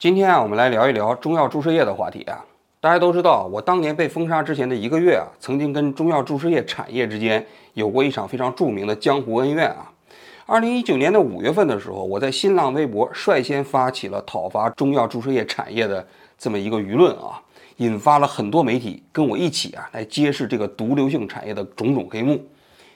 [0.00, 2.44] 今天啊，我们来聊一聊中药注射液的话题啊。
[2.80, 9.90] 大家都知道，我当年被封杀之前的一个月啊，曾经跟中药注射液产业之间有过一场非常著名的江湖恩怨啊。
[10.46, 16.06] 二零一九年的五月份的时候，我在新浪微博率先发起了讨伐中药注射液产业的
[16.38, 17.42] 这么一个舆论啊，
[17.78, 22.40] 引发了很多媒体跟我一起啊来揭示这个毒瘤性产业的种种黑幕。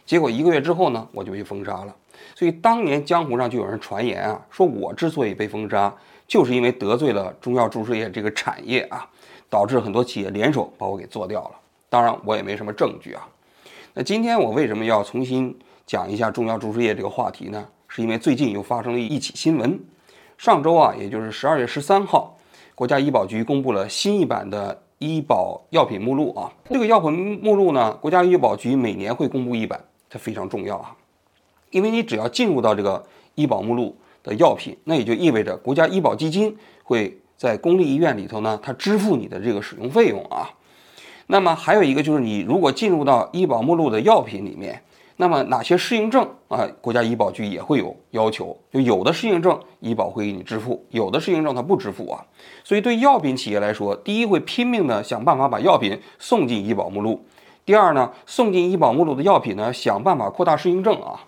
[0.07, 1.93] 结果一个月之后呢，我就被封杀了。
[2.37, 5.93] 所以当年江湖上就有人传言啊，说我之所以被封杀。
[6.27, 9.07] 就是因为得罪了中药注射液这个产业啊，
[9.51, 11.51] 导致很多企业联手把我给做掉了。
[11.89, 13.29] 当然，我也没什么证据啊。
[13.93, 15.55] 那今天我为什么要重新
[15.87, 17.67] 讲一下中药注射液这个话题呢？
[17.87, 19.79] 是因为最近又发生了一起新闻。
[20.39, 22.35] 上周啊，也就是十二月十三号，
[22.75, 26.51] 国家医保局公布了新一版的医保药品目录啊。
[26.71, 29.79] 这个药品目录呢，国家医保局每年会公布一版，
[30.09, 30.97] 它非常重要啊。
[31.71, 33.95] 因为你只要进入到这个医保目录。
[34.23, 40.51] 的药品，那也就意味着国家医保基金会在公立医院里头呢，它支付你的这个使用费用啊。
[41.29, 44.83] 那么还有一个就是，你如果进入到医保目录的药品里面，
[45.17, 48.57] 那么哪些适应症啊，国家医保局也会有要求。
[48.71, 52.25] 就有的适应症，医保会给你支付；有的适应症它不支付啊。
[52.65, 57.21] 所以对药品企业来说，第一会拼命的想办法把药品送进医保目录；
[57.65, 61.25] 第二呢，送进医保目录的药品呢，想办法扩大适应症啊。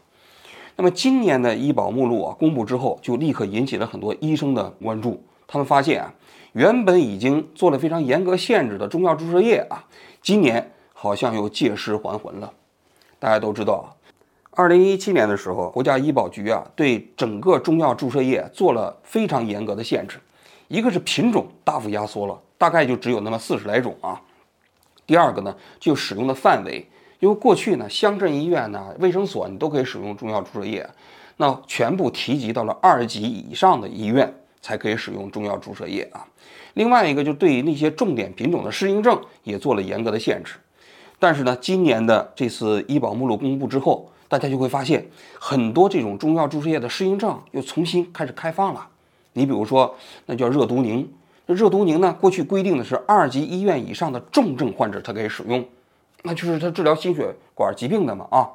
[0.77, 5.23] 那么今年的医保目录啊公布之后，就立刻引起了很多医生的关注。
[5.47, 6.13] 他们发现啊，
[6.53, 9.85] 原本已经做了非常严格限制的中药注射液啊，
[10.21, 12.53] 今年好像又借尸还魂了。
[13.21, 13.87] 大家都知道啊，
[14.51, 20.19] 二零一七年的时候，国家医保局啊对整个中药注射液做了非常严格的限制。
[20.67, 24.21] 一个是品种大幅压缩了，大概就只有那么四十来种啊。
[25.07, 26.85] 第二个呢，就使用的范围。
[27.25, 30.87] 因为过去呢，乡镇医院呢、卫生所你都可以使用中药注射液，
[31.39, 34.31] 那全部提及到了二级以上的医院
[34.61, 36.27] 才可以使用中药注射液啊。
[36.75, 40.57] 另外一个就对于那些重点品种的适应症也做了严格的限制。
[41.19, 45.09] 但是呢，今年的这次医保目录公布之后，大家就会发现
[45.41, 48.87] 很多这种中药注射液的适应症又重新开始开放了。
[49.33, 49.95] 你比如说，
[50.27, 51.11] 那叫热毒宁，
[51.49, 55.65] 这热毒宁呢，过去规定的是二级医院以上的重症患者才可以使用。
[56.27, 58.49] 那就是他治疗心血管疾病的嘛啊，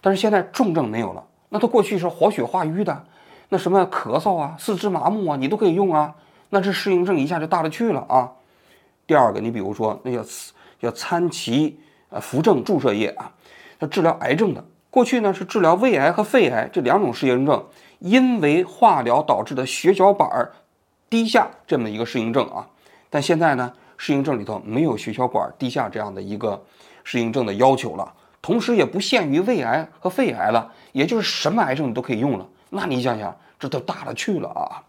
[0.00, 1.24] 但是现在重症没有了。
[1.48, 3.04] 那他过去是活血化瘀的，
[3.48, 6.14] 那什么咳嗽啊、四肢麻木啊，你都可以用啊。
[6.50, 8.32] 那这适应症一下就大了去了啊。
[9.04, 10.24] 第二个，你比如说那叫
[10.80, 11.80] 叫参芪
[12.10, 13.32] 呃扶正注射液啊，
[13.80, 14.64] 它治疗癌症的。
[14.88, 17.66] 过去呢是治疗胃癌和肺癌这两种适应症，
[17.98, 20.50] 因为化疗导致的血小板
[21.10, 22.68] 低下这么一个适应症啊。
[23.10, 26.62] 但现在呢，适应症里头没有血小管低下这样的一个。
[27.10, 32.46] 适应症的要求了，同时也不限于胃癌和肺癌了，也就是什么癌症你都可以用了。
[32.68, 34.84] 那你想想，这都大了去了啊！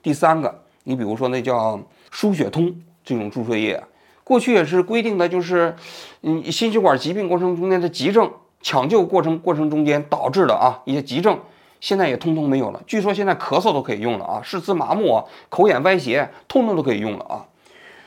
[0.00, 1.80] 第三个，你比如说那叫
[2.12, 2.72] 输血通
[3.04, 3.82] 这种注射液，
[4.22, 5.74] 过去也是规定的，就是
[6.22, 8.30] 嗯心血管疾病过程中间的急症
[8.62, 11.36] 抢救过程过程中间导致的啊一些急症，
[11.80, 12.80] 现在也通通没有了。
[12.86, 17.44] 据说现在咳嗽都可以用了啊，四肢麻木啊、口眼歪斜，通通都可以用了啊。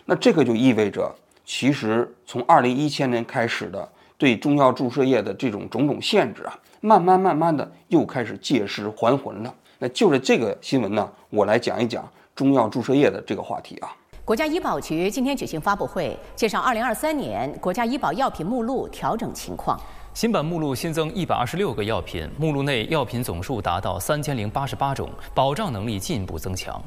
[0.06, 1.14] 那这个就意味着。
[1.48, 9.56] 其实从二零一千年开始的对中药注射液的这种种种限制啊，慢慢慢慢的又开始借尸还魂了。
[9.80, 13.96] 那就着这个新闻呢，我来讲一讲中药注射液的这个话题啊。
[14.26, 19.80] 国家医保局今天举行发布会，介绍二零二三年国家医保药品目录调整情况。
[20.14, 26.82] 新版目录新增一百二十六个药品，目录内药品总数达到三千零八十八种，保障能力进一步增强。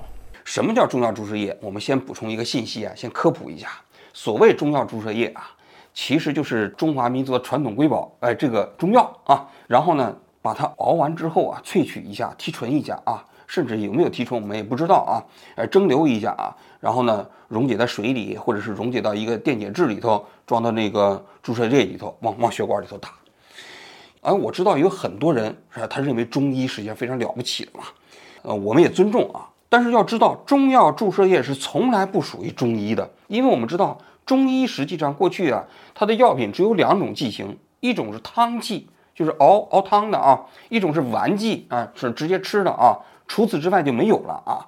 [0.45, 1.57] 什么叫中药注射液？
[1.63, 3.69] 我们先补充一个信息啊，先科普一下。
[4.13, 5.51] 所谓中药注射液啊，
[5.95, 15.23] 其实就是中华民族的传统瑰宝，哎，这个中药啊，然后呢，把它熬完之后啊，萃取一下，提纯一下啊，甚至有没有提纯我们也不知道啊，
[15.57, 23.11] 呃，蒸馏一下啊，然后呢，溶解在水里，或者是溶解到一个电解质里头，装到那个注射液里头，往往血管里头打。
[24.23, 27.85] 而我知道有很多人是他认为中医实际上非常了不起的嘛，
[28.43, 29.49] 呃，我们也尊重啊。
[29.71, 33.97] 但是要知道，中药注射液是从来不属于中医的，因为我们知道
[34.27, 35.65] 中医实际上过去啊，
[35.95, 40.41] 它的药品只有两种剂型，一种是汤剂，就是熬熬汤的啊，
[40.71, 44.67] 一种是丸剂啊，是直接吃的啊，除此之外就没有了啊。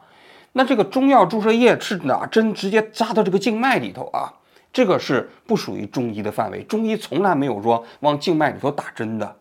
[0.52, 4.32] 那这个中药注射液是拿针直接扎到这个静脉里头啊，
[4.72, 9.34] 这个是不属于中医的范围，中医从来没有说往静脉里头打针的，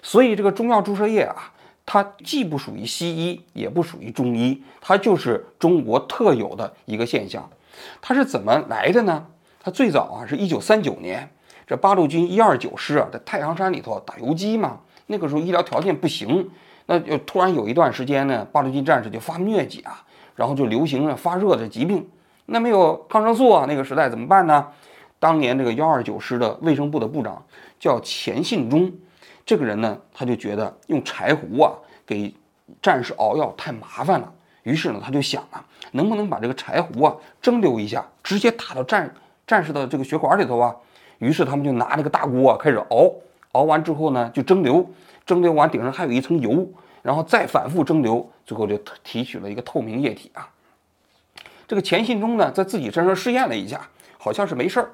[0.00, 1.52] 所以这个中药注射液啊。
[1.86, 7.48] 它既不属于西医，也不属于中医，它就是中国特有的一个现象。
[8.02, 9.24] 它是怎么来的呢？
[9.60, 11.30] 它最早啊，是一九三九年，
[11.66, 14.80] 这八路军一二九师啊，在太行山里头打游击嘛。
[15.06, 16.50] 那个时候医疗条件不行，
[16.86, 20.04] 那就突然有一段时间呢，八路军战士就发疟疾啊，
[20.34, 22.08] 然后就流行了发热的疾病。
[22.46, 24.66] 那没有抗生素啊，那个时代怎么办呢？
[25.18, 27.44] 当年这个幺二九师的卫生部的部长
[27.78, 28.92] 叫钱信忠，
[29.46, 31.72] 这个人呢，他就觉得用柴胡啊
[32.04, 32.34] 给
[32.82, 34.32] 战士熬药太麻烦了，
[34.64, 39.14] 于是呢，他就想啊，能不能把这个柴胡啊蒸馏一下，直接打到战
[39.46, 40.74] 战士的这个血管里头啊？
[41.18, 43.14] 于是他们就拿这个大锅啊开始熬，
[43.52, 44.84] 熬完之后呢就蒸馏，
[45.24, 46.68] 蒸馏完顶上还有一层油，
[47.02, 50.50] 然后再反复蒸馏，最后就提取了一个透明液体啊。
[51.68, 53.88] 这个钱信忠呢在自己身上试验了一下，
[54.18, 54.90] 好像是没事儿。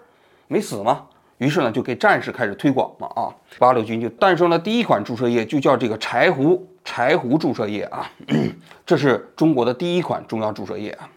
[0.46, 1.06] 没死嘛？
[1.42, 8.08] 于是呢，就给战士开始推广嘛啊，八路军就诞生了第一款注射液，就叫这个柴胡柴胡注射液啊，
[8.86, 11.10] 这是中国的第一款中药注射液啊。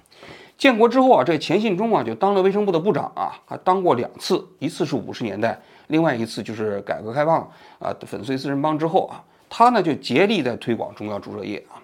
[0.57, 7.47] 建国之后啊，这钱信忠啊就当了卫生部的部长啊，还当过两次，一次是五十年代，另外一次就是改革开放
[7.77, 11.77] 啊粉碎四人帮之后啊，他呢就竭力在推广中药注射液啊。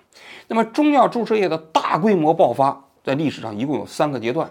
[0.47, 4.49] 那么中药注射液的大规模爆发，在历史上一共有三个阶段，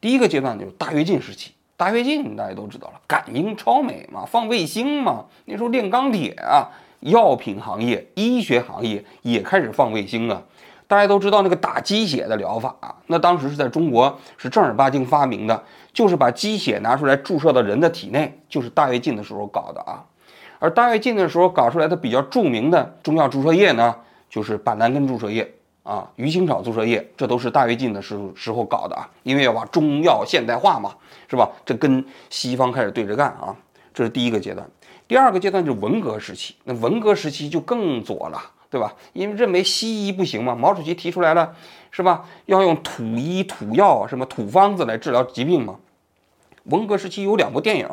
[0.00, 1.53] 第一个阶段就是大跃进时期。
[1.76, 5.24] 大跃进大家都知道了，感应超美嘛，放卫星嘛。
[5.46, 10.42] 那时候炼钢铁啊，药品行业、医学行业也开始放卫星啊。
[10.86, 20.04] 大家都知道那个打鸡血的疗法啊，那当时是在中国是正儿八经发明的，就是把鸡血拿出来注射到人的体内，就是大跃进的时候搞的啊。
[20.60, 23.96] 而大跃进的时候搞出来的比较著名的中药注射液呢，
[24.30, 25.52] 就是板蓝根注射液。
[25.84, 30.94] 啊，鱼腥草注射液，这都是大跃进的时时候搞的啊，因为要把中药现代化嘛，
[31.28, 31.50] 是吧？
[31.64, 33.54] 这跟西方开始对着干啊，
[33.92, 34.66] 这是第一个阶段。
[35.06, 38.40] 第二个阶段就是文革时期，那文革时期就更左了，
[38.70, 38.94] 对吧？
[39.12, 41.54] 因为认为西医不行嘛，毛主席提出来了，
[41.90, 42.24] 是吧？
[42.46, 45.76] 要用土医土药，什么土方子来治疗疾病嘛。
[46.64, 47.86] 文革时期有两部电影，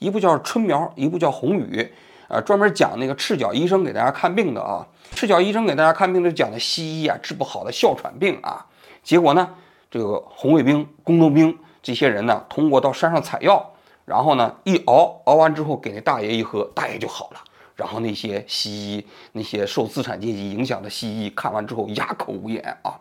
[0.00, 1.82] 一部叫《春苗》，一部叫《红雨》。
[2.28, 8.66] 啊，专门讲那个赤脚医生给大家看病的啊，赤脚医生给大家看病的讲的西医啊治不好的哮喘病啊，
[9.02, 9.48] 结果呢，
[9.90, 13.72] 这个红卫兵、工农兵这些人呢，通过到山上采药，
[14.04, 17.40] 然后呢一熬，熬完之后给那大爷一喝，大爷就好了。
[17.74, 23.00] 然后那些西医，那些受资产阶级影响的西医看完之后哑口无言啊。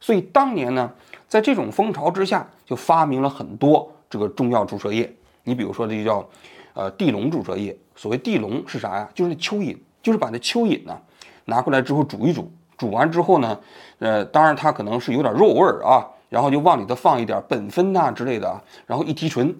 [0.00, 0.90] 所以当年呢，
[1.28, 5.14] 在这种风潮之下，就发明了很多这个中药注射液。
[5.44, 6.28] 你比如说这个叫。
[6.74, 9.08] 呃，地龙注射液，所谓地龙是啥呀？
[9.14, 11.00] 就是那蚯蚓，就是把那蚯蚓呢
[11.46, 13.58] 拿过来之后煮一煮，煮完之后呢，
[14.00, 19.54] 呃，当然它可能是有点肉味儿啊，然后就往里头放一点苯酚呐之类的，然后一提纯，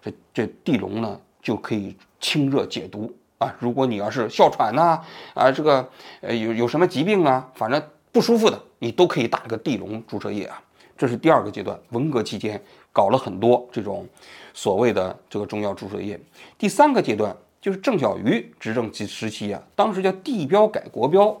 [0.00, 3.52] 这这地龙呢就可以清热解毒啊。
[3.58, 5.00] 如果你要是哮喘呐
[5.34, 5.88] 啊，这个
[6.20, 7.82] 呃有有什么疾病啊，反正
[8.12, 10.62] 不舒服的，你都可以打个地龙注射液啊。
[10.96, 14.06] 这是第二个阶段，文革期间搞了很多这种。
[14.52, 16.18] 所谓的这个中药注射液，
[16.58, 21.40] 第三个阶段就是郑小鱼执政期时期啊，当时叫地标改国标，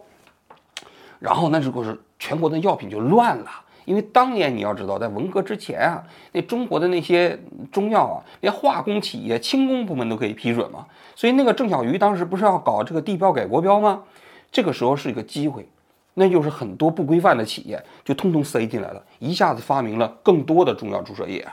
[1.18, 3.50] 然后那时候是全国的药品就乱了，
[3.84, 7.36] 因为当年你要知道，在文革之前啊，那中国的那些
[7.72, 10.86] 中药啊，连化工企业、轻工部门都可以批准嘛，
[11.16, 14.04] 所以那个郑小鱼当时不是要搞这个地标改国标吗？
[14.52, 15.68] 这个时候是一个机会，
[16.14, 21.46] 那就是很多不规范的企业就通通塞进来了，一下子发明了更多的中药注射液。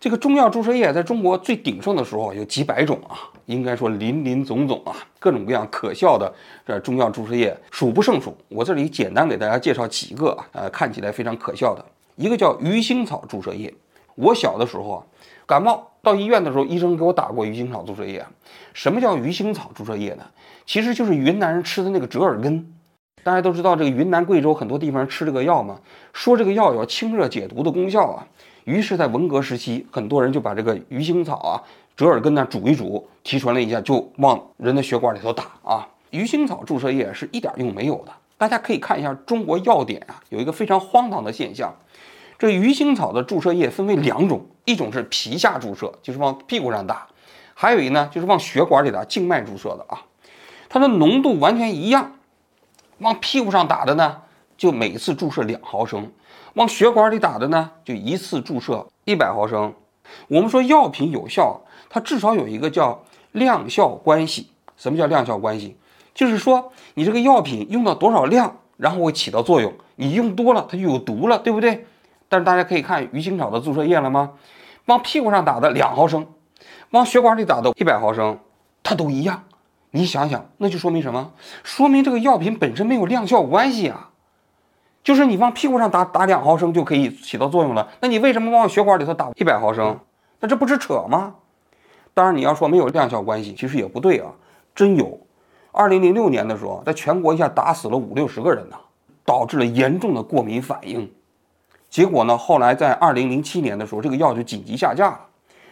[0.00, 3.16] 这个中药注射液在中国最鼎盛的时候有几百种啊，
[3.46, 6.30] 应该说林林总总啊，各种各样可笑的
[6.66, 8.36] 这中药注射液数不胜数。
[8.50, 11.82] 我这里简单给大家介绍几个啊，呃，看起来非常可笑的。
[12.16, 13.72] 一个叫鱼腥草注射液。
[14.14, 15.02] 我小的时候啊，
[15.46, 18.24] 感冒到医院的时候，医生给我打过鱼腥草注射液。
[18.74, 20.24] 什么叫鱼腥草注射液呢？
[20.66, 22.73] 其实就是云南人吃的那个折耳根。
[23.24, 25.80] 大家都知道这个云南、贵州很多地方吃这个药嘛，
[26.12, 28.26] 说这个药有清热解毒的功效啊。
[28.64, 31.60] 于是，在文革时期，很多人就把这个鱼腥草啊、
[31.96, 35.88] 折耳根呢煮一煮，提纯了一下，就往人的血管里头打啊。
[36.10, 38.12] 鱼腥草注射液是一点用没有的。
[38.36, 41.74] 大家可以看一下《中国药典》啊，有一个非常荒唐的现象：
[42.38, 47.06] 这鱼腥草的注射液分为两种，一种是皮下注射，就是往屁股上打；
[47.54, 50.02] 还有一呢，就是往血管里的静脉注射的啊。
[50.68, 52.12] 它的浓度完全一样，
[52.98, 54.22] 往屁股上打的呢，
[54.56, 56.10] 就每次注射两毫升。
[56.54, 59.74] 往血管里打的呢，就一次注射一百毫升。
[60.28, 61.60] 我们说药品有效，
[61.90, 64.50] 它至少有一个叫量效关系。
[64.76, 65.76] 什么叫量效关系？
[66.14, 69.72] 就是说你这个药品用到多少量，然后会起到作用。
[69.96, 71.86] 你用多了，它就有毒了，对不对？
[72.28, 74.32] 但是大家可以看鱼腥草的注射液了吗？
[74.86, 76.26] 往屁股上打的两毫升，
[76.90, 78.38] 往血管里打的一百毫升，
[78.82, 79.44] 它都一样。
[79.96, 81.30] 你想想，那就说明什么？
[81.62, 84.10] 说明这个药品本身没有量效关系啊。
[85.04, 89.96] 就是你往屁股上打打两毫升就可以起到作用了，那你为什么往血管里头打一百毫升？
[90.40, 91.36] 那这不是扯吗？
[92.12, 94.32] 当然你要说没有量效关系，其实也不对啊，
[94.74, 95.20] 真有。
[95.70, 98.76] 二零零六年的时候，在全国一下打死了五六十个人呢，
[99.24, 101.08] 导致了严重的过敏反应。
[101.88, 105.20] 结果呢，后来在二零零七年的时候，这个药就紧急下架了。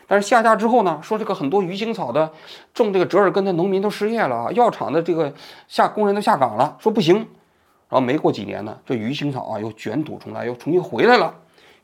[0.06, 2.30] 但是下架之后呢，说这个很多鱼腥草的
[2.74, 5.32] 种这个折耳根的农民都失业了啊，药厂的这个
[5.68, 7.16] 下工人都下岗了，说不行。
[7.88, 11.34] 然后没过几年呢，这鱼腥草啊又卷土重来，又重新回来了。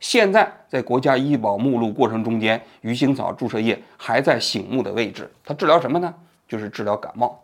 [0.01, 5.31] 现在在国家医保目录过程中间，鱼腥草注射液还在醒目的位置。
[5.45, 6.15] 它治疗什么呢？
[6.47, 7.39] 就是治疗感冒，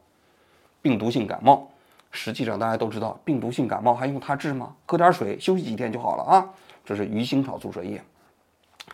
[0.81, 1.69] 病毒性感冒。
[2.11, 4.73] 实际上大家都知道，病毒性感冒还用它治吗？
[4.87, 6.49] 喝点水，休息几天就好了啊。
[6.85, 8.00] 这是鱼腥草注射液。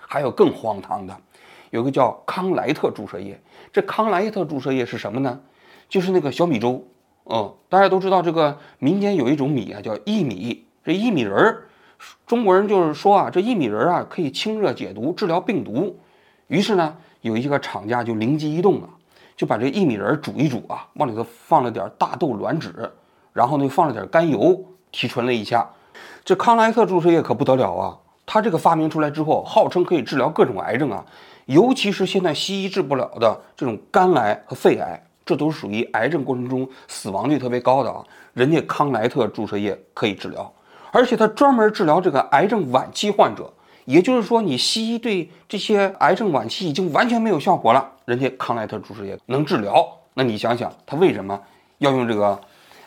[0.00, 1.16] 还有更荒唐的。
[1.70, 3.40] 有个叫康莱特注射液，
[3.72, 5.40] 这康莱特注射液是什么呢？
[5.88, 6.84] 就是那个小米粥。
[7.24, 10.66] 嗯，大家都知道这个民间有一种米啊，叫薏米。
[10.84, 11.68] 这薏米仁儿，
[12.26, 15.96] 中国人就是说啊，这薏米仁儿啊可以清热解毒、治疗病毒。
[16.48, 18.88] 于是呢，有一个厂家就灵机一动啊，
[19.36, 22.90] 就把这薏米仁儿煮一煮啊，往里头放了点大豆卵脂，
[23.32, 25.70] 然后呢放了点甘油，提纯了一下。
[26.24, 27.98] 这康莱特注射液可不得了啊！
[28.26, 31.04] 它这个发明出来之后，号称可以治疗各种癌症啊。
[31.50, 38.04] 尤其是现在西医治不了的这种肝癌和肺癌，这都是属于癌症过程中死亡率特别高的啊。
[38.34, 40.52] 人家康莱特注射液可以治疗，
[40.92, 43.52] 而且它专门治疗这个癌症晚期患者。
[43.84, 49.84] 也就是说，你西医对这些癌症晚期已经完全没有效果了，人家康莱特注射液能治疗。
[50.14, 51.40] 那你想想，他为什么
[51.78, 52.40] 要用这个，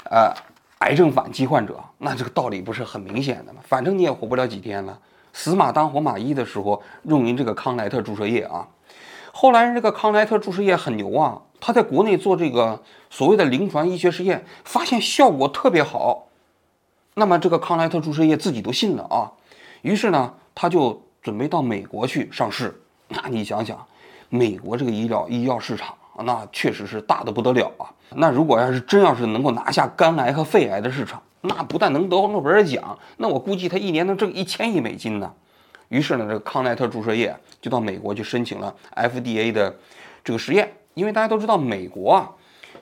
[0.09, 0.31] 呃，
[0.79, 1.77] 癌症晚期患者？
[1.97, 3.59] 那这个道理不是很明显的吗？
[3.67, 4.97] 反正你也活不了几天了。
[5.33, 8.67] 死马当活马医的时候用您这个康莱特注射液啊，
[9.33, 16.27] 后来这个康莱特注射液很牛啊，他在国内做这个所谓的临床医学实验，发现效果特别好，
[17.15, 19.31] 那么这个康莱特注射液自己都信了啊，
[19.81, 22.79] 于是呢他就准备到美国去上市。
[23.09, 23.83] 那你想想，
[24.29, 27.89] 美国这个医疗医药市场那确实是大的不得了啊。
[28.15, 35.31] 那如果要是真要是能够拿下肝癌和肺癌的市场，那不但能得诺贝尔奖，那我估计他一年能挣一千亿美金呢。
[35.89, 39.75] 于是呢，这个康奈特注射液就到美国去申请了 FDA 的
[40.23, 40.71] 这个实验。
[40.93, 42.31] 因为大家都知道，美国啊，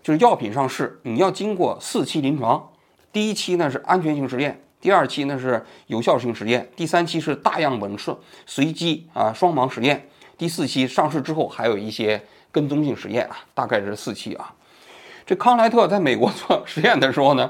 [0.04, 2.70] 就是药品上市，你要经过四期临床。
[3.12, 14.54] 第一期呢是安全性实验，第二期呢是有效性实验，第三期是大样本设随机啊双盲实验，第四期上市之后还有一些跟踪性实验啊，大概是四期啊。
[15.26, 17.50] 这康莱特在美国做实验的时候呢，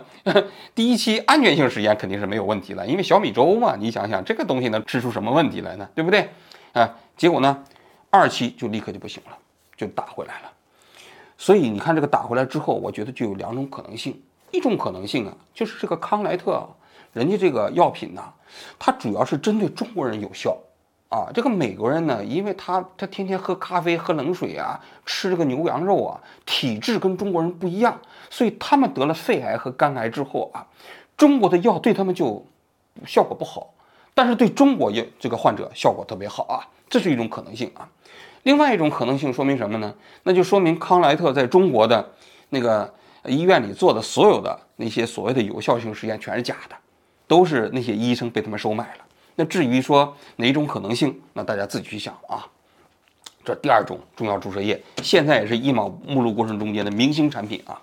[0.76, 5.90] 第一期安全性实验肯定是没有问题了，因为小米粥嘛，你想想这个东西能吃出什么问题来呢？
[5.96, 6.30] 对不对？
[6.74, 7.64] 啊，结果呢，
[8.10, 9.38] 二期就立刻就不行了，
[9.76, 10.52] 就打回来了。
[11.38, 16.68] 所以你看这个打回来之后，我觉得就有两种可能性，一种可能性啊，就是这个康莱特啊，
[17.14, 18.22] 人家这个药品呢，
[18.78, 20.58] 它主要是针对中国人有效。
[21.12, 28.00] 啊，这个美国人呢，因为他他天天喝咖啡、喝冷水啊，吃这个牛羊肉啊，体质跟中国人不一样，
[28.30, 30.66] 所以他们得了肺癌和肝癌之后啊，
[31.18, 32.46] 中国的药对他们就
[33.06, 33.74] 效果不好，
[34.14, 37.90] 但是对中国药这个患者效果特别好啊，这是一种可能性啊。
[38.44, 39.94] 另外一种可能性说明什么呢？
[40.24, 42.10] 那就说明康莱特在中国的
[42.52, 42.90] 那个
[43.26, 46.76] 医院里做的所有的那些所谓的有效性实验全是假的，
[47.28, 49.06] 都是那些医生被他们收买了。
[49.36, 52.46] 那至于说哪种可能性，那大家自己去想啊。
[53.44, 57.82] 这第二种中药注射液，现在也是医保目录过程中间的明星产品啊。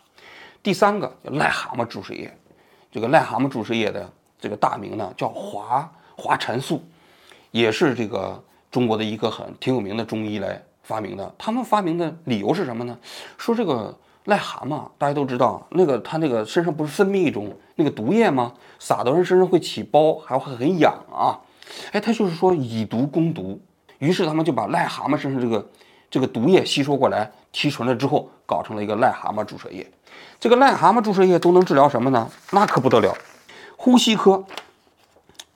[0.62, 2.32] 第三个叫癞蛤蟆注射液，
[2.92, 6.82] 这个癞蛤蟆注射液的这个大名呢叫华华蟾素，
[7.50, 11.34] 也是这个中国的一个很挺有名的中医来发明的。
[11.36, 12.98] 他们发明的理由是什么呢？
[13.36, 13.96] 说这个。
[14.28, 18.52] 癞蛤蟆，大家都知道，那个它那个身上不是分泌一种那个毒液吗？
[18.78, 21.40] 撒到人身上会起包，还会很痒啊！
[21.92, 23.58] 哎，他就是说以毒攻毒，
[23.98, 25.70] 于是他们就把癞蛤蟆身上这个
[26.10, 29.90] 这个毒液吸收过来，提纯了之后，搞成了一个癞蛤蟆注射液。
[30.38, 32.30] 这个癞蛤蟆注射液都能治疗什么呢？
[32.50, 33.16] 那可不得了，
[33.76, 34.44] 呼吸科、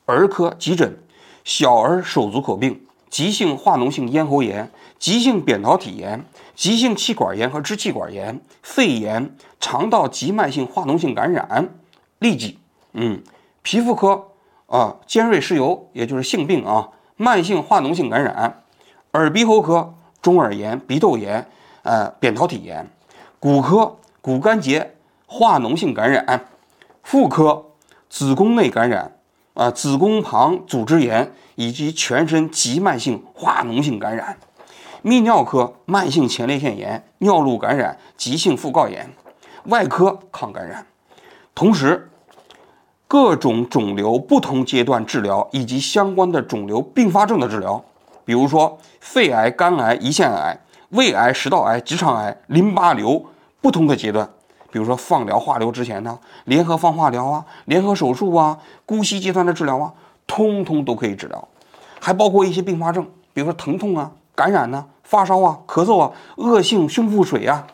[0.06, 0.98] 儿科急诊、
[1.44, 2.80] 小儿手足口病、
[3.12, 6.24] 急性化脓性咽喉炎、急性扁桃体炎。
[6.54, 11.70] 急性气管炎和支气管炎、肺炎、肠道急慢性化脓性感染、
[12.20, 12.58] 痢疾，
[12.92, 13.22] 嗯，
[13.62, 14.28] 皮肤科
[14.66, 18.62] 啊，尖锐湿疣，也就是性病啊，慢性化脓性感染，
[19.12, 21.46] 耳鼻喉科，中耳炎、鼻窦炎，
[21.82, 22.88] 呃，扁桃体炎，
[23.40, 24.94] 骨科，骨关节
[25.26, 26.46] 化脓性感染，
[27.02, 27.64] 妇科，
[28.08, 29.16] 子宫内感染，
[29.54, 34.36] 啊，子宫旁组织炎以及全身急慢性化脓性感染。
[35.02, 39.04] 泌尿科慢性前列腺炎、尿路感染、急性附睾炎；
[39.64, 40.86] 外科抗感染。
[41.54, 42.08] 同时，
[43.06, 47.84] 各种肿瘤不同阶段治疗以及相关的肿瘤并发症的治疗，
[48.24, 50.58] 比如说肺癌、肝癌、胰腺癌、
[50.90, 53.22] 胃癌、食道癌、直肠癌、淋巴瘤
[53.60, 54.26] 不同的阶段，
[54.72, 59.92] 比如说放疗、化疗之前呢，联合放化疗啊，联合手术啊，姑息阶段的治疗啊，
[60.26, 61.46] 通通都可以治疗，
[62.00, 67.66] 还包括一些并发症，比如说疼痛啊、感染呐、发烧啊、咳嗽啊、恶性胸腹水啊。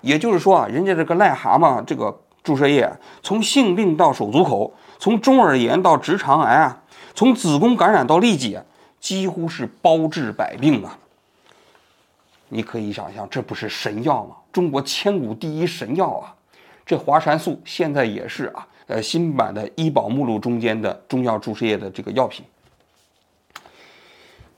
[0.00, 2.88] 也就是说啊，人家这个癞蛤蟆这个注射液，
[3.20, 6.82] 从性病到手足口，从中耳炎到直肠癌啊，
[7.14, 8.56] 从子宫感染到痢疾，
[9.00, 10.96] 几乎是包治百病啊。
[12.50, 14.36] 你可以想象，这不是神药吗？
[14.52, 16.34] 中国千古第一神药啊！
[16.86, 22.44] 这华山素现在也是啊，呃，新版的医保目录中间的中药注射液的这个药品，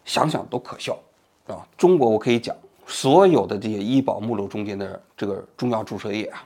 [0.05, 0.99] 想想都可笑
[1.47, 1.65] 啊！
[1.79, 2.57] 中国我可以讲，
[2.87, 6.45] 所有的这些医保目录中间的这个中药注射液啊，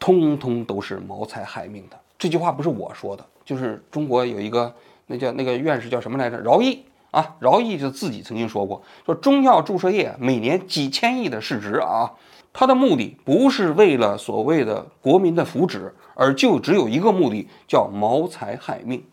[0.00, 1.96] 通通都是谋财害命的。
[2.18, 4.74] 这句话不是我说的，就是中国有一个
[5.06, 6.36] 那叫那个院士叫什么来着？
[6.40, 12.10] 饶毅啊，饶毅就自己曾经说过，说中药注射液每年几千亿的市值啊。
[12.58, 19.04] 它的目的不是为了所谓的国民的福祉，而就只有一个目的，叫谋财害命。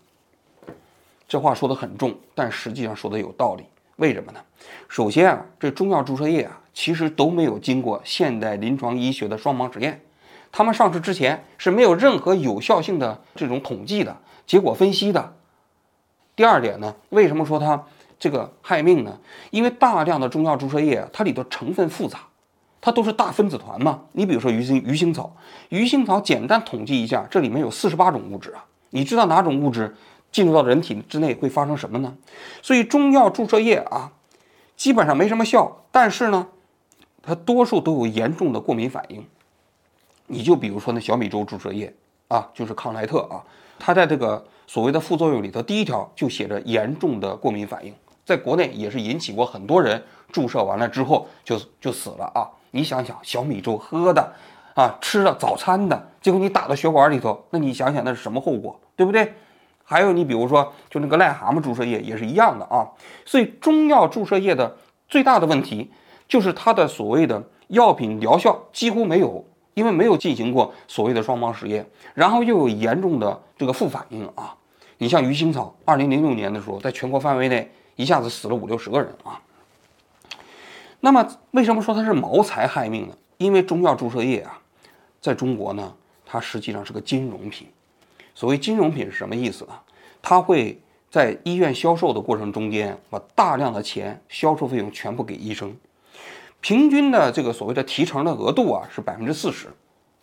[1.28, 3.66] 这话说的很重，但实际上说的有道理。
[3.98, 4.40] 为什么呢？
[4.88, 10.02] 首先啊，这中药注射液啊，其实都没有经过现代临床医学的双盲实验，
[10.50, 14.16] 他们上市之前是没有任何有效性的这种统计的
[14.48, 15.34] 结果分析的。
[16.34, 17.84] 第二点呢，为什么说它
[18.18, 19.20] 这个害命呢？
[19.52, 22.22] 因为大量的中药注射液啊，它里头成分复杂。
[22.86, 24.02] 它都是大分子团嘛？
[24.12, 25.34] 你比如说鱼腥鱼腥草，
[25.70, 28.66] 鱼腥草简单统计一下，这里面有四十八种物质啊。
[28.90, 29.96] 你知道哪种物质
[30.34, 32.14] 进入到人体之内会发生什么呢？
[32.62, 34.12] 所以中药注射液啊，
[34.76, 36.46] 基本上没什么效，但是呢，
[37.22, 39.26] 它多数都有严重的过敏反应。
[40.28, 41.96] 你就比如说那小米粥注射液
[42.28, 43.40] 啊，就是康莱特啊，
[43.80, 47.94] 它在这个所谓的副作用里头，第一条就写着严重的过敏反应，
[48.26, 52.44] 在国内也是引起过很多人注射完了之后就就死了啊。
[52.76, 54.34] 你想想，小米粥喝的，
[54.74, 59.32] 啊，吃的早餐的，结果你打到血管里头，那你想想那是什么后果，对不对？
[59.84, 62.90] 还有你比如说，就那个癞蛤蟆注射液也是一样的啊。
[63.26, 64.76] 所以中药注射液的
[65.08, 65.92] 最大的问题
[66.28, 74.56] 就是它的所谓的药品疗效几乎没有，因为没有进行过所谓的双盲实验，然后又有严重的这个副反应啊。
[74.98, 79.40] 你像鱼腥草，二零零六年的时候，在全国范围内一下子死了五六十个人啊。
[81.06, 83.14] 那么，为什么说它是谋财害命呢？
[83.36, 84.58] 因为中药注射液啊，
[85.20, 85.94] 在中国呢，
[86.26, 87.68] 它实际上是个金融品。
[88.34, 89.74] 所谓金融品是什么意思呢？
[90.22, 95.76] 它会在医院销售的过程中间，把大量的钱、销售费用全部给医生。
[96.62, 99.68] 平均的这个所谓的提成的额度啊，是百分之四十。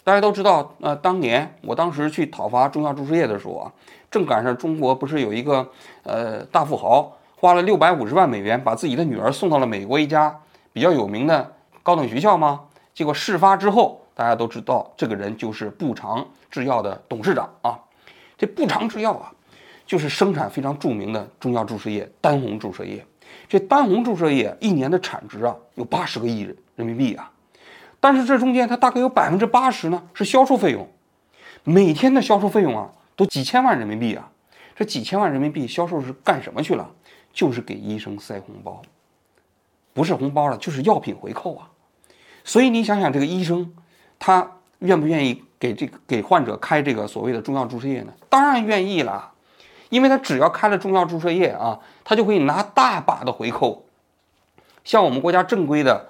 [0.02, 3.72] 大家都知道，呃，当年我当时去讨伐中药注射液的时候啊，
[4.10, 5.68] 正赶上中国不是有一个
[6.04, 10.34] 呃大富豪花了六百五十万美元，把自己的女儿送到了美国一家。
[10.72, 12.60] 比较有名的高等学校吗？
[12.94, 17.78] 结果事发之后，大家都知道这个人就是步长制药的董事长啊。
[18.36, 19.32] 这步长制药啊，
[19.86, 23.04] 就是生产非常著名的中药注射液丹红注射液。
[23.48, 26.40] 这丹红注射液一年的产值啊，有八十个亿
[26.76, 27.30] 人民币啊。
[28.00, 30.88] 但是这中间它大概有百分之八十呢是销售费用，
[31.64, 34.30] 每天的销售费用啊都几千万人民币啊。
[34.74, 36.90] 这几千万人民币销售是干什么去了？
[37.32, 38.80] 就是给医生塞红包。
[39.92, 41.70] 不是红包了，就是药品回扣啊！
[42.44, 43.74] 所以你想想，这个医生
[44.18, 48.12] 他愿不愿意给这个给患者开这个所谓的中药注射液呢？
[48.28, 49.30] 当然愿意啦，
[49.90, 53.84] 因为他只要开了中药注射液啊，他就可以拿大把的回扣。
[54.84, 56.08] 像我们国家正规的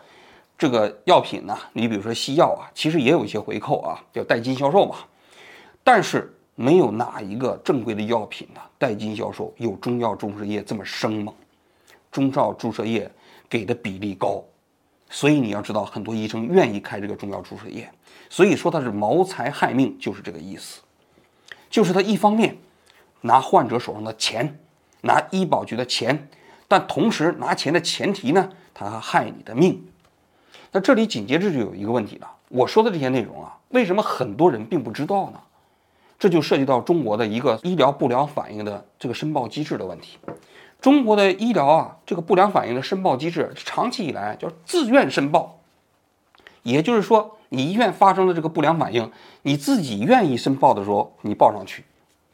[0.56, 4.96] 这个药品呢，你比如说西药啊，其实也有一些回扣啊，叫代金销售嘛。
[5.82, 11.34] 但是没有哪一个正规的药品呢，代金销售有中药注射液这么生猛。
[12.12, 13.10] 中药注射液。
[13.50, 14.42] 给的比例高，
[15.10, 17.90] 所以你要知道，很多医生愿意开这个中药注射液，
[18.28, 20.80] 所以说他是谋财害命，就是这个意思。
[21.68, 22.56] 就是他一方面
[23.20, 24.58] 拿患者手上的钱，
[25.02, 26.28] 拿医保局的钱，
[26.68, 29.84] 但同时拿钱的前提呢，他还害你的命。
[30.70, 35.40] 那这里紧接着就有一个问题了，我说的这些内容啊，为什么很多人并不知道呢？
[36.18, 40.18] 这就涉及到中国的一个医疗不良反应的这个申报机制的问题。
[40.80, 45.58] 中国的医疗啊，这个不良反应的申报机制，长期以来叫自愿申报，
[46.62, 49.10] 也就是说，你医院发生的这个不良反应，
[49.42, 51.84] 你自己愿意申报的时候，你报上去，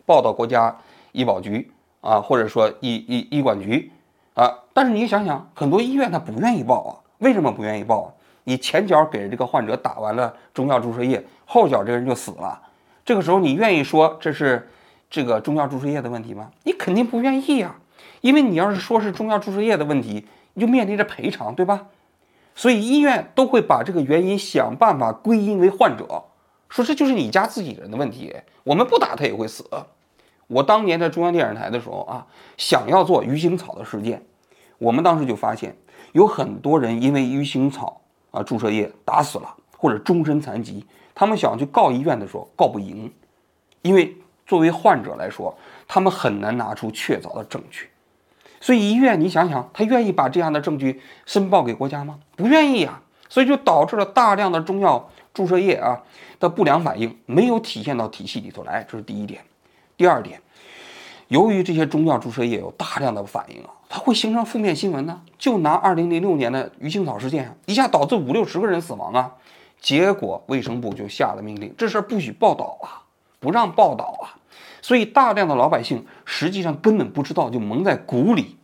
[0.05, 0.77] 报到国家
[1.13, 3.91] 医保局啊，或者说医医医管局
[4.35, 4.53] 啊。
[4.73, 8.13] 但是你想想，很多医院他不愿意报啊，为什么不愿意报啊？
[8.45, 12.63] 你前脚给这个患者打完了中药注射液，后脚这个人就死了，
[13.05, 14.71] 这个时候你愿意说这是
[15.11, 16.53] 这个中药注射液的问题吗？
[16.63, 17.75] 你肯定不愿意呀。
[18.27, 21.87] 因为你要是说是中药注射液的问题，你就面临着赔偿，对吧？
[22.57, 26.25] 所以医院都会把这个原因想办法归因为患者，
[26.69, 28.35] 说这就是你家自己人的问题，
[28.65, 29.65] 我们不打他也会死。
[30.49, 34.21] 我当年在中央电视台的时候啊，想要做鱼腥草的事件，
[34.79, 35.77] 我们当时就发现
[36.11, 38.01] 有很多人因为鱼腥草
[38.33, 40.85] 啊注射液打死了，或者终身残疾，
[41.15, 43.12] 他们想去告医院的时候告不赢，
[43.83, 47.89] 因为作为患者来说，他们很难拿出确凿的证据。
[48.61, 52.19] 所以医院，你想想，他愿意把这样的证据申报给国家吗？
[52.37, 53.03] 不愿意啊。
[53.29, 56.01] 所以就导致了大量的中药注射液啊
[56.38, 59.42] 的不良反应没有体现到体系里头来，这是第一点。
[59.97, 60.40] 第二点，
[61.27, 65.21] 由于这些中药注射液有大量的反应啊，它会形成负面新闻呢。
[65.37, 69.33] 就拿二零零六年的鱼腥草事件，一下导致五六十个人死亡啊，
[69.81, 73.03] 结果卫生部就下了命令，这事儿不许报道啊，
[73.40, 74.38] 不让报道啊。
[74.87, 78.55] 所以大量的老百姓实际上根本不知道，就蒙在鼓里，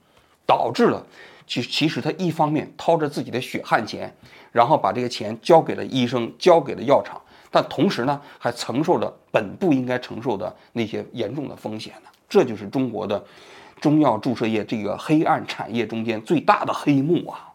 [0.46, 1.04] 导致了
[1.48, 4.14] 其其实他一方面掏着自己的血汗钱。
[4.52, 12.08] 然后把这个钱交给了医生，交给了药厂，但同时呢，还承受着本不应该承受的那些严重的风险呢。
[12.28, 13.20] 这就是中国的
[13.80, 17.50] 中药注射液这个黑暗产业中间最大的黑幕啊。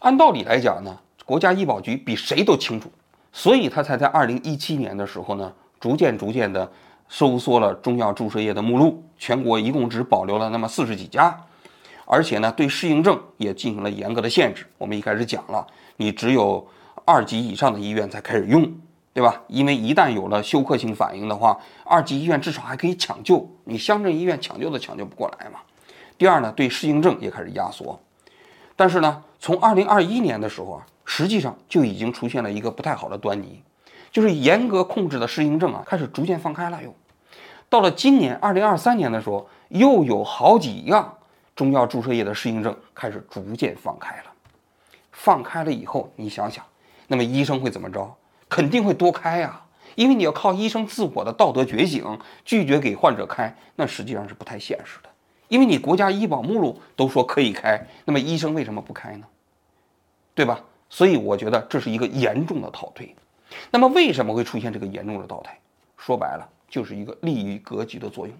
[0.00, 2.90] 按道理来讲呢，国家医保局比谁都清楚，
[3.32, 6.68] 所以他才在二零一七年的时候呢，逐渐逐渐的
[7.12, 11.38] 收缩了中药注射液的目录，全国一共只保留了那么四十几家。
[12.06, 14.66] 而且呢，对适应症也进行了严格的限制。
[14.78, 15.66] 我们一开始讲了，
[15.98, 16.66] 你只有
[17.04, 18.66] 二级以上的医院才开始用，
[19.12, 19.42] 对吧？
[19.48, 25.58] 因为一旦有了休克性反应的话，二级医院至少还可以抢救，你乡镇医院抢救都抢救不过来嘛。
[26.16, 28.00] 第二呢，对适应症也开始压缩。
[28.74, 33.62] 但是呢，从二零二一年的时候啊，实际上就已经出现了一个不太好的端倪，
[34.10, 36.82] 就是严格控制的适应症啊，开始逐渐放开了。
[36.82, 36.94] 用
[37.72, 41.16] 到了今年二零二三年的时候，又有好几样。
[41.56, 44.24] 中药注射液的适应症开始逐渐放开了，
[45.10, 46.62] 放开了以后，你想想，
[47.06, 48.14] 那么医生会怎么着？
[48.46, 49.58] 肯定会多开呀，
[49.94, 55.08] 因为你要靠医生自我的道德觉醒，拒绝给患者开，那实际上是不太现实的。
[55.48, 59.24] 因为你国家医保目录都说可以开，那么医生为什么不开呢？
[60.34, 60.60] 对吧？
[60.90, 63.16] 所以我觉得这是一个严重的倒退。
[63.70, 65.50] 那么为什么会出现这个严重的倒退？
[65.96, 68.34] 说白了，就是一个利益格局的作用。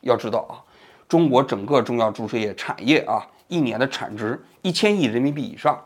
[0.00, 0.64] 要知道啊。
[1.06, 5.80] 中国整个中药注射液产业啊，一年的产值一千亿人民币以上。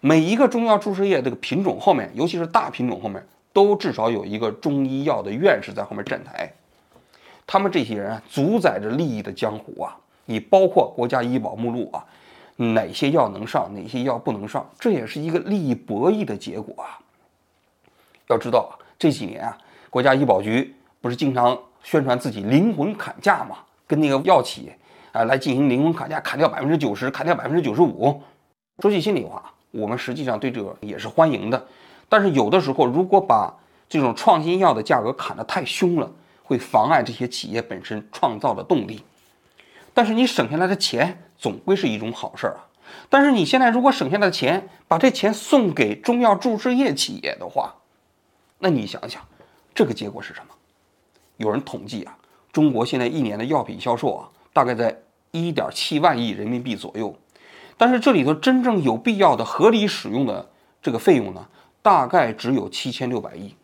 [0.00, 6.52] 每一个中药注射液这个品种后面，尤其是大品种后面，都至少有一个中医药的院士在后面站台。
[7.48, 9.96] 他们这些人啊，主宰着利益的江湖啊。
[10.26, 12.06] 你包括国家医保目录啊，
[12.54, 17.00] 哪些药能上，哪些药不能上，这也是一个利益博弈的结果啊。
[18.28, 19.58] 要知道啊，这几年啊，
[19.90, 23.56] 国家医保局不是经常宣传自己灵魂砍价吗？
[23.86, 24.72] 跟那个药企
[25.12, 28.22] 啊来进行灵魂砍价，砍掉百分之九十，砍掉百分之九十五。
[28.80, 31.66] 说句心里话，我们实际上对这个也是欢迎的。
[32.08, 33.54] 但是有的时候，如果把
[33.88, 36.10] 这种创新药的价格砍得太凶了，
[36.42, 39.02] 会妨碍这些企业本身创造的动力。
[39.92, 42.66] 但是你省下来的钱总归是一种好事儿啊。
[43.08, 47.74] 但是你现在如果省下来的钱，把这钱送给中药注射液企业的话，
[48.58, 49.22] 那你想想，
[49.74, 50.54] 这个结果是什么？
[51.40, 52.16] 有人统计啊。
[52.52, 54.96] 中国现在一年的药品销售啊，大概在
[55.30, 57.14] 一点七万亿人民币左右，
[57.76, 60.50] 但是这里头真正有必要的、合理使用的
[60.82, 61.46] 这个费用呢，
[61.80, 63.54] 大概只有七千六百亿。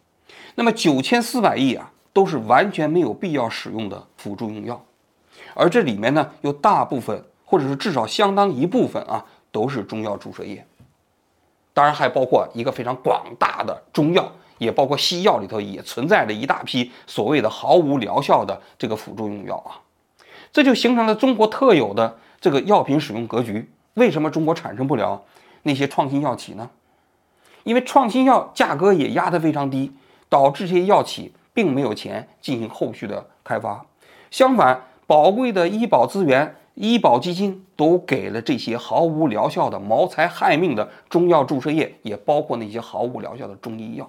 [0.54, 4.80] 那么九千四百亿啊，都是完全没有必要使用的辅助用药，
[5.54, 10.64] 而这里面呢，有大部分或者是至少相当一部分啊，都是中药注射液，
[11.74, 14.30] 当然还包括一个非常广大的中药。
[14.58, 19.80] 也包括西药里头也存在着一大批所谓的毫无疗效的这个辅助用药啊，
[20.52, 23.70] 这就形成了中国特有的这个药品使用格局。
[23.94, 25.22] 为什么中国产生不了
[25.62, 26.70] 那些创新药企呢？
[27.64, 29.92] 因为创新药价格也压得非常低，
[30.28, 33.84] 导致这些药企并没有钱进行后续的开发。
[34.30, 44.08] 相反，宝贵的医保资源、医保基金都给了这些毫无疗效的谋财害命的中药注射液，也包括那些毫无疗效的中医药。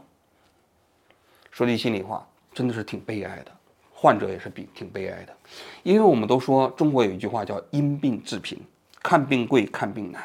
[1.58, 3.52] 说句心里话，真的是挺悲哀的，
[3.91, 5.36] 患者也是比挺悲哀的，
[5.82, 8.62] 因为我们都说中国有一句话叫“因病致贫”，
[9.02, 10.22] 看病贵，看病难。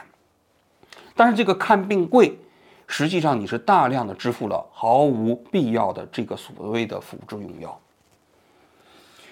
[1.17, 2.39] 但是这个看病贵，
[2.87, 7.81] 实际上你是大量的支付了毫无必要的这个所谓的辅助用药。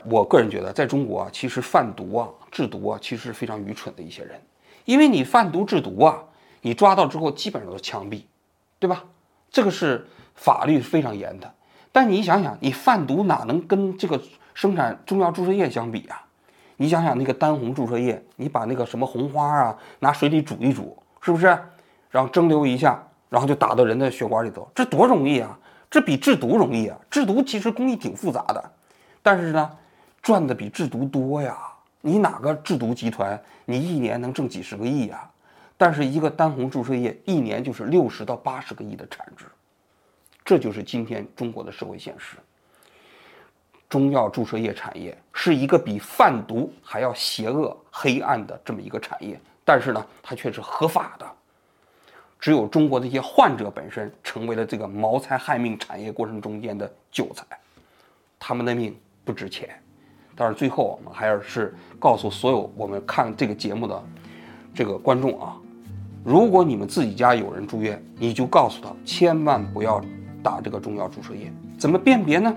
[0.06, 4.40] 我个人觉得，在中国啊，其实贩毒啊、制毒啊，其实是非常愚蠢的一些人，
[4.86, 6.24] 因为你贩毒制毒啊，
[6.62, 8.22] 你抓到之后基本上都是枪毙，
[8.78, 9.04] 对吧？
[9.50, 11.54] 这个是法律非常严的。
[11.92, 14.20] 但你想想，你贩毒哪能跟这个
[14.54, 16.22] 生产中药注射液相比啊？
[16.76, 21.46] 你想想那个丹红注射液，你把那个什么红花啊拿水里煮一煮，是不是？
[22.10, 25.58] 然后蒸馏一下，然后就打到人的血管里头，这多容易啊！
[25.90, 26.96] 这比制毒容易啊！
[27.10, 28.72] 制毒其实工艺挺复杂的，
[29.22, 29.70] 但是呢，
[30.22, 31.56] 赚的比制毒多呀。
[32.00, 35.28] 你哪个制毒集团，你一年能挣几十个亿呀？
[35.76, 39.44] 但是一个丹红注射液一年就是六十到八十个亿的产值，
[40.50, 42.36] 这就是今天中国的社会现实。
[43.88, 51.26] 中药注射液产业是一个比贩毒还要邪恶、黑暗的这么一个产业，但是呢，它却是合法的。
[52.40, 57.44] 只有中国的一些患者本身成为了这个谋财害命产业过程中间的韭菜，
[58.36, 59.80] 他们的命不值钱。
[60.34, 64.02] 但是最后，我们还是告诉所有我们看这个节目的
[64.74, 65.56] 这个观众啊，
[66.24, 70.04] 如果你们自己家有人住院，你就告诉他千万不要
[70.42, 71.52] 打这个中药注射液。
[71.78, 72.54] 怎么辨别呢？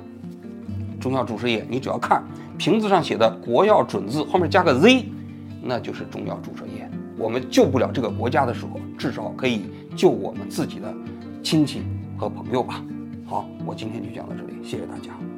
[0.99, 2.23] 中药注射液，你只要看
[2.57, 5.05] 瓶子上写的“国药准字”后面加个 Z，
[5.61, 6.89] 那就是中药注射液。
[7.17, 9.63] 我们救不了这个国家的时候，至少可以
[9.95, 10.93] 救我们自己的
[11.43, 11.81] 亲戚
[12.17, 12.83] 和朋友吧。
[13.25, 15.32] 好，我今天就讲到这里，谢谢大家。